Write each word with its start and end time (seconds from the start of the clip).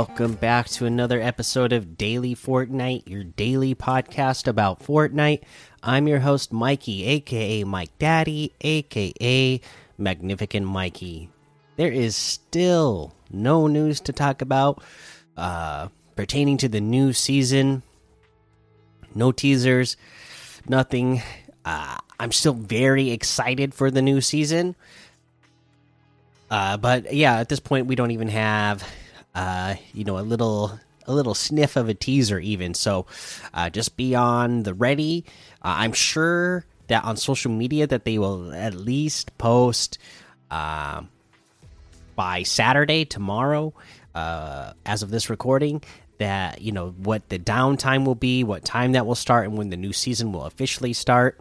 Welcome 0.00 0.32
back 0.32 0.66
to 0.70 0.86
another 0.86 1.20
episode 1.20 1.74
of 1.74 1.98
Daily 1.98 2.34
Fortnite, 2.34 3.06
your 3.06 3.22
daily 3.22 3.74
podcast 3.74 4.48
about 4.48 4.82
Fortnite. 4.82 5.42
I'm 5.82 6.08
your 6.08 6.20
host, 6.20 6.54
Mikey, 6.54 7.04
aka 7.04 7.64
Mike 7.64 7.90
Daddy, 7.98 8.54
aka 8.62 9.60
Magnificent 9.98 10.64
Mikey. 10.64 11.28
There 11.76 11.92
is 11.92 12.16
still 12.16 13.12
no 13.30 13.66
news 13.66 14.00
to 14.00 14.14
talk 14.14 14.40
about 14.40 14.82
uh, 15.36 15.88
pertaining 16.16 16.56
to 16.56 16.68
the 16.70 16.80
new 16.80 17.12
season. 17.12 17.82
No 19.14 19.32
teasers, 19.32 19.98
nothing. 20.66 21.20
Uh, 21.62 21.98
I'm 22.18 22.32
still 22.32 22.54
very 22.54 23.10
excited 23.10 23.74
for 23.74 23.90
the 23.90 24.00
new 24.00 24.22
season. 24.22 24.76
Uh, 26.50 26.78
but 26.78 27.12
yeah, 27.12 27.36
at 27.36 27.50
this 27.50 27.60
point, 27.60 27.86
we 27.86 27.96
don't 27.96 28.12
even 28.12 28.28
have, 28.28 28.82
uh, 29.34 29.74
you 29.92 30.04
know, 30.04 30.18
a 30.18 30.22
little 30.22 30.78
a 31.06 31.14
little 31.14 31.34
sniff 31.34 31.76
of 31.76 31.88
a 31.88 31.94
teaser 31.94 32.38
even. 32.38 32.74
So, 32.74 33.06
uh, 33.54 33.70
just 33.70 33.96
be 33.96 34.14
on 34.14 34.62
the 34.62 34.74
ready. 34.74 35.24
Uh, 35.62 35.74
I'm 35.78 35.92
sure 35.92 36.64
that 36.88 37.04
on 37.04 37.16
social 37.16 37.50
media 37.50 37.86
that 37.86 38.04
they 38.04 38.18
will 38.18 38.52
at 38.52 38.74
least 38.74 39.36
post 39.38 39.98
uh, 40.50 41.02
by 42.16 42.42
Saturday 42.42 43.04
tomorrow. 43.04 43.72
Uh, 44.14 44.72
as 44.84 45.04
of 45.04 45.10
this 45.10 45.30
recording, 45.30 45.82
that 46.18 46.60
you 46.60 46.72
know 46.72 46.90
what 46.90 47.28
the 47.28 47.38
downtime 47.38 48.04
will 48.04 48.16
be, 48.16 48.42
what 48.42 48.64
time 48.64 48.92
that 48.92 49.06
will 49.06 49.14
start, 49.14 49.46
and 49.46 49.56
when 49.56 49.70
the 49.70 49.76
new 49.76 49.92
season 49.92 50.32
will 50.32 50.44
officially 50.44 50.92
start. 50.92 51.38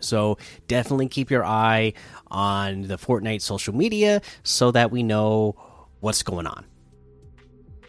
So 0.00 0.38
definitely 0.68 1.08
keep 1.08 1.30
your 1.30 1.44
eye 1.44 1.94
on 2.30 2.82
the 2.82 2.96
Fortnite 2.96 3.42
social 3.42 3.74
media 3.74 4.22
so 4.42 4.70
that 4.70 4.90
we 4.90 5.02
know 5.02 5.56
what's 6.00 6.22
going 6.22 6.46
on. 6.46 6.64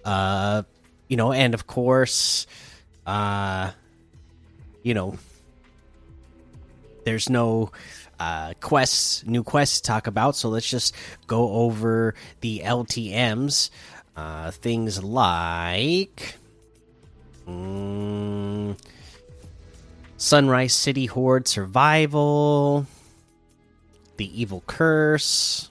Uh, 0.03 0.63
you 1.07 1.17
know, 1.17 1.31
and 1.31 1.53
of 1.53 1.67
course, 1.67 2.47
uh, 3.05 3.71
you 4.83 4.93
know, 4.93 5.17
there's 7.03 7.29
no 7.29 7.71
uh 8.19 8.53
quests, 8.61 9.25
new 9.25 9.43
quests 9.43 9.81
to 9.81 9.87
talk 9.87 10.07
about. 10.07 10.35
So 10.35 10.49
let's 10.49 10.69
just 10.69 10.95
go 11.27 11.49
over 11.51 12.13
the 12.41 12.61
LTM's. 12.63 13.71
Uh, 14.15 14.51
things 14.51 15.03
like. 15.03 16.35
Mm, 17.47 18.77
Sunrise 20.17 20.73
City 20.73 21.07
Horde 21.07 21.47
Survival, 21.47 22.85
The 24.17 24.41
Evil 24.41 24.63
Curse, 24.67 25.70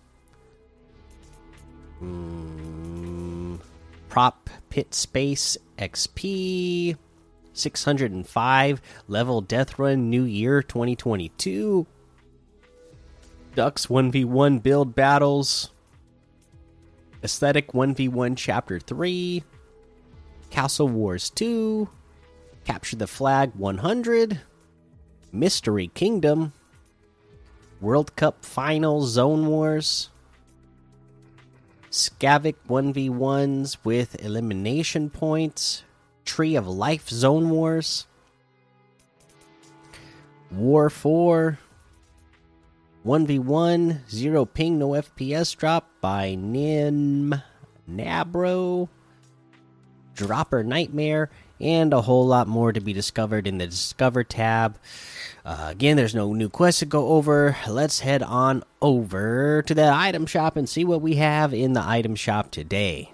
mm, 2.03 3.59
Prop 4.09 4.51
Pit 4.69 4.95
Space 4.95 5.56
XP, 5.79 6.97
605 7.53 8.83
Level 9.09 9.41
Death 9.41 9.79
Run 9.79 10.11
New 10.11 10.25
Year 10.25 10.62
2022, 10.62 11.87
Ducks 13.55 13.87
1v1 13.87 14.62
Build 14.62 14.95
Battles, 14.95 15.71
Aesthetic 17.23 17.73
1v1 17.73 18.37
Chapter 18.37 18.78
3, 18.78 19.43
Castle 20.51 20.89
Wars 20.89 21.31
2, 21.31 21.89
Capture 22.65 22.97
the 22.97 23.06
Flag 23.06 23.53
100, 23.55 24.41
Mystery 25.32 25.88
Kingdom, 25.88 26.53
World 27.81 28.15
Cup 28.17 28.44
Final 28.44 29.03
Zone 29.03 29.47
Wars, 29.47 30.11
Skavic 31.91 32.55
1v1s 32.69 33.78
with 33.83 34.23
elimination 34.25 35.11
points, 35.11 35.83
Tree 36.25 36.55
of 36.55 36.69
Life 36.69 37.09
Zone 37.09 37.51
Wars, 37.51 38.06
War 40.53 40.89
4, 40.89 41.59
1v1, 43.05 44.09
Zero 44.09 44.45
Ping 44.45 44.79
No 44.79 44.91
FPS 44.91 45.56
drop 45.56 45.91
by 46.00 46.37
Nim 46.37 47.34
Nabro, 47.89 48.89
Dropper 50.26 50.62
Nightmare, 50.62 51.31
and 51.58 51.94
a 51.94 52.03
whole 52.03 52.26
lot 52.26 52.47
more 52.47 52.72
to 52.72 52.81
be 52.81 52.92
discovered 52.92 53.47
in 53.47 53.56
the 53.58 53.66
Discover 53.66 54.25
tab. 54.25 54.78
Uh, 55.44 55.69
again, 55.70 55.97
there's 55.97 56.14
no 56.14 56.32
new 56.34 56.50
quests 56.50 56.81
to 56.81 56.86
go 56.86 57.08
over. 57.08 57.56
Let's 57.66 58.00
head 58.00 58.22
on 58.22 58.62
over 58.82 59.62
to 59.62 59.75
the 59.75 59.91
item 59.91 60.26
shop 60.26 60.56
and 60.56 60.69
see 60.69 60.84
what 60.84 61.00
we 61.00 61.14
have 61.14 61.54
in 61.54 61.72
the 61.72 61.82
item 61.82 62.14
shop 62.14 62.50
today. 62.50 63.12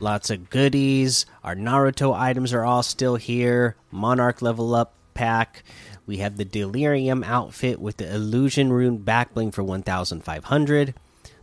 Lots 0.00 0.30
of 0.30 0.48
goodies. 0.48 1.26
Our 1.44 1.54
Naruto 1.54 2.18
items 2.18 2.54
are 2.54 2.64
all 2.64 2.82
still 2.82 3.16
here. 3.16 3.76
Monarch 3.90 4.40
level 4.40 4.74
up 4.74 4.94
pack. 5.12 5.62
We 6.06 6.16
have 6.18 6.38
the 6.38 6.44
Delirium 6.44 7.22
outfit 7.22 7.78
with 7.80 7.98
the 7.98 8.12
Illusion 8.12 8.72
Rune 8.72 9.00
backbling 9.00 9.52
for 9.52 9.62
1,500. 9.62 10.94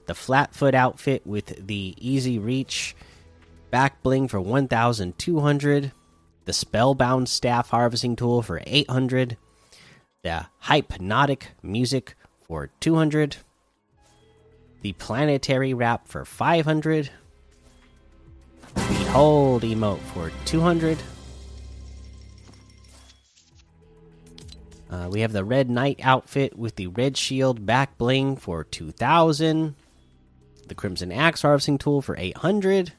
The 0.09 0.15
Flatfoot 0.15 0.73
outfit 0.73 1.27
with 1.27 1.67
the 1.67 1.93
Easy 1.99 2.39
Reach 2.39 2.95
back 3.69 4.01
bling 4.01 4.27
for 4.27 4.41
1200 4.41 5.91
the 6.45 6.51
spellbound 6.51 7.29
staff 7.29 7.69
harvesting 7.69 8.15
tool 8.15 8.41
for 8.41 8.59
800 8.65 9.37
the 10.23 10.47
hypnotic 10.61 11.51
music 11.61 12.15
for 12.41 12.71
200 12.79 13.37
the 14.81 14.93
planetary 14.93 15.75
wrap 15.75 16.07
for 16.07 16.25
500 16.25 17.11
behold 18.73 19.61
emote 19.61 19.99
for 19.99 20.31
200 20.45 20.97
uh, 24.89 25.07
we 25.11 25.21
have 25.21 25.33
the 25.33 25.45
red 25.45 25.69
knight 25.69 25.99
outfit 26.01 26.57
with 26.57 26.77
the 26.77 26.87
red 26.87 27.15
shield 27.15 27.67
back 27.67 27.95
bling 27.99 28.35
for 28.35 28.63
2000 28.63 29.75
the 30.69 30.75
crimson 30.75 31.11
axe 31.11 31.41
harvesting 31.41 31.77
tool 31.77 32.01
for 32.01 32.15
800 32.17 32.93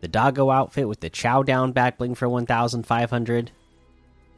the 0.00 0.08
doggo 0.08 0.50
outfit 0.50 0.88
with 0.88 1.00
the 1.00 1.10
chow 1.10 1.42
down 1.42 1.72
back 1.72 1.98
bling 1.98 2.14
for 2.14 2.28
1500 2.28 3.50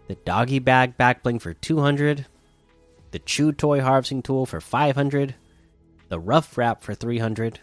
the 0.09 0.15
doggy 0.15 0.59
bag 0.59 0.97
back 0.97 1.23
bling 1.23 1.39
for 1.39 1.53
200 1.53 2.27
the 3.11 3.19
chew 3.19 3.53
toy 3.53 3.81
harvesting 3.81 4.23
tool 4.23 4.47
for 4.47 4.61
500 4.61 5.35
the 6.09 6.19
rough 6.19 6.57
wrap 6.57 6.83
for 6.83 6.95
300 6.95 7.61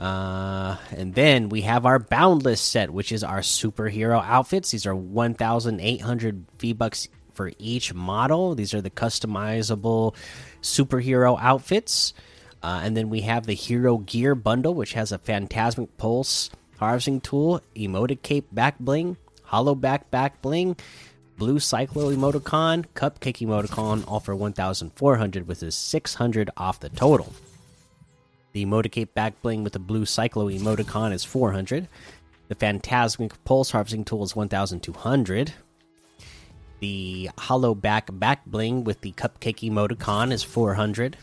uh, 0.00 0.78
and 0.92 1.14
then 1.14 1.50
we 1.50 1.60
have 1.60 1.84
our 1.84 1.98
boundless 1.98 2.60
set 2.60 2.90
which 2.90 3.12
is 3.12 3.22
our 3.22 3.40
superhero 3.40 4.24
outfits. 4.24 4.70
These 4.70 4.86
are 4.86 4.96
1800 4.96 6.46
v 6.58 6.72
bucks 6.72 7.08
for 7.34 7.52
each 7.58 7.92
model. 7.92 8.54
These 8.54 8.72
are 8.72 8.80
the 8.80 8.90
customizable 8.90 10.14
superhero 10.62 11.38
outfits 11.38 12.14
uh, 12.62 12.80
and 12.82 12.96
then 12.96 13.08
we 13.08 13.22
have 13.22 13.46
the 13.46 13.54
Hero 13.54 13.98
Gear 13.98 14.34
Bundle, 14.34 14.74
which 14.74 14.92
has 14.92 15.12
a 15.12 15.18
Phantasmic 15.18 15.96
Pulse 15.96 16.50
harvesting 16.78 17.20
tool, 17.20 17.60
Emotic 17.76 18.22
Cape 18.22 18.46
back 18.52 18.78
bling, 18.78 19.16
Hollow 19.44 19.74
back 19.74 20.10
back 20.10 20.40
bling, 20.42 20.76
Blue 21.36 21.58
Cyclo 21.58 22.14
emoticon, 22.14 22.84
Cupcake 22.94 23.46
emoticon, 23.46 24.04
all 24.06 24.20
for 24.20 24.36
1,400 24.36 25.48
with 25.48 25.62
a 25.62 25.70
600 25.70 26.50
off 26.56 26.80
the 26.80 26.90
total. 26.90 27.32
The 28.52 28.64
Emotic 28.64 29.14
back 29.14 29.40
bling 29.40 29.64
with 29.64 29.72
the 29.72 29.78
Blue 29.78 30.04
Cyclo 30.04 30.54
emoticon 30.54 31.12
is 31.14 31.24
400. 31.24 31.88
The 32.48 32.54
Phantasmic 32.54 33.42
Pulse 33.44 33.70
harvesting 33.70 34.04
tool 34.04 34.22
is 34.22 34.36
1,200. 34.36 35.54
The 36.80 37.30
Hollow 37.38 37.74
back 37.74 38.10
back 38.12 38.44
bling 38.44 38.84
with 38.84 39.00
the 39.00 39.12
Cupcake 39.12 39.68
emoticon 39.70 40.32
is 40.32 40.42
400. 40.42 41.16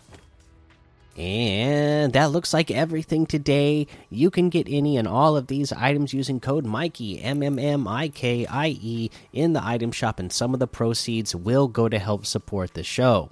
And 1.18 2.14
that 2.14 2.30
looks 2.30 2.54
like 2.54 2.70
everything 2.70 3.26
today. 3.26 3.88
You 4.12 4.30
can 4.30 4.50
get 4.50 4.68
any 4.70 4.98
and 4.98 5.08
all 5.08 5.36
of 5.36 5.48
these 5.48 5.74
items 5.74 6.14
using 6.14 6.40
code 6.40 6.64
Mikey 6.64 7.20
M 7.20 7.42
M 7.42 7.58
M 7.58 7.88
I 7.88 8.10
K 8.10 8.46
I 8.46 8.78
E 8.80 9.10
in 9.34 9.54
the 9.54 9.66
item 9.66 9.92
shop, 9.92 10.20
and 10.20 10.32
some 10.32 10.54
of 10.54 10.60
the 10.60 10.68
proceeds 10.68 11.36
will 11.36 11.68
go 11.68 11.90
to 11.90 11.98
help 11.98 12.28
support 12.28 12.76
the 12.76 12.84
show. 12.84 13.32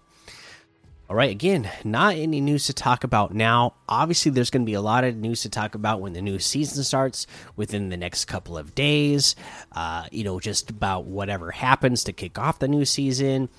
All 1.07 1.15
right, 1.15 1.29
again, 1.29 1.69
not 1.83 2.15
any 2.15 2.41
news 2.41 2.65
to 2.65 2.73
talk 2.73 3.03
about 3.03 3.31
now. 3.31 3.75
Obviously, 3.87 4.31
there's 4.31 4.49
going 4.49 4.63
to 4.63 4.65
be 4.65 4.73
a 4.73 4.81
lot 4.81 5.03
of 5.03 5.15
news 5.15 5.43
to 5.43 5.49
talk 5.49 5.75
about 5.75 6.01
when 6.01 6.13
the 6.13 6.21
new 6.23 6.39
season 6.39 6.83
starts 6.83 7.27
within 7.55 7.89
the 7.89 7.97
next 7.97 8.25
couple 8.25 8.57
of 8.57 8.73
days. 8.73 9.35
Uh, 9.71 10.07
you 10.11 10.23
know, 10.23 10.39
just 10.39 10.71
about 10.71 11.05
whatever 11.05 11.51
happens 11.51 12.03
to 12.05 12.13
kick 12.13 12.39
off 12.39 12.57
the 12.57 12.67
new 12.67 12.85
season 12.85 13.49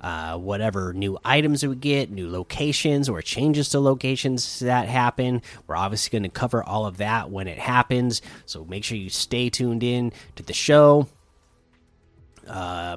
uh, 0.00 0.38
whatever 0.38 0.92
new 0.92 1.18
items 1.24 1.64
we 1.64 1.74
get, 1.74 2.10
new 2.10 2.30
locations 2.30 3.08
or 3.08 3.22
changes 3.22 3.68
to 3.70 3.80
locations 3.80 4.60
that 4.60 4.88
happen. 4.88 5.42
We're 5.66 5.76
obviously 5.76 6.18
going 6.18 6.30
to 6.30 6.38
cover 6.38 6.62
all 6.62 6.86
of 6.86 6.98
that 6.98 7.30
when 7.30 7.48
it 7.48 7.58
happens. 7.58 8.22
So 8.46 8.64
make 8.64 8.84
sure 8.84 8.96
you 8.96 9.10
stay 9.10 9.50
tuned 9.50 9.82
in 9.82 10.12
to 10.36 10.42
the 10.42 10.52
show. 10.52 11.08
Uh, 12.46 12.96